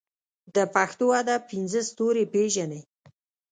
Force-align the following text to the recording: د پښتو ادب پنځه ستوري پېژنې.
د 0.55 0.57
پښتو 0.75 1.05
ادب 1.21 1.41
پنځه 1.51 1.79
ستوري 1.89 2.25
پېژنې. 2.33 2.81